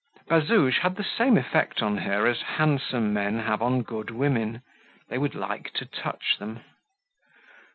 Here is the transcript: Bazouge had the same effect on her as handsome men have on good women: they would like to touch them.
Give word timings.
Bazouge 0.27 0.79
had 0.79 0.95
the 0.95 1.03
same 1.03 1.37
effect 1.37 1.83
on 1.83 1.99
her 1.99 2.25
as 2.25 2.41
handsome 2.41 3.13
men 3.13 3.37
have 3.37 3.61
on 3.61 3.83
good 3.83 4.09
women: 4.09 4.63
they 5.09 5.19
would 5.19 5.35
like 5.35 5.71
to 5.73 5.85
touch 5.85 6.37
them. 6.39 6.61